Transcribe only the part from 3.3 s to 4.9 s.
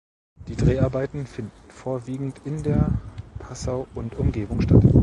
Passau und Umgebung statt.